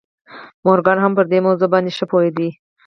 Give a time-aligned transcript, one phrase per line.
[0.65, 2.49] مورګان هم پر دې موضوع باندې ښه پوهېده